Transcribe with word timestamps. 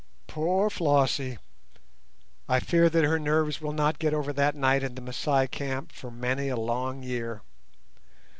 Poor 0.25 0.67
Flossie! 0.71 1.37
I 2.49 2.59
fear 2.59 2.89
that 2.89 3.03
her 3.03 3.19
nerves 3.19 3.61
will 3.61 3.71
not 3.71 3.99
get 3.99 4.15
over 4.15 4.33
that 4.33 4.55
night 4.55 4.81
in 4.81 4.95
the 4.95 4.99
Masai 5.01 5.47
camp 5.47 5.91
for 5.91 6.09
many 6.09 6.47
a 6.49 6.57
long 6.57 7.03
year. 7.03 7.43